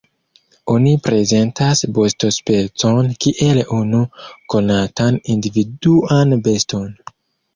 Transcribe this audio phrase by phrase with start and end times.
[0.75, 4.01] Oni prezentas bestospecon kiel unu
[4.55, 6.91] konatan individuan beston.